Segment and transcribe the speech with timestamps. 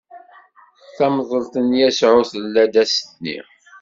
[0.97, 3.37] Tamḍelt n Yasuɛ tella-d ass-nni.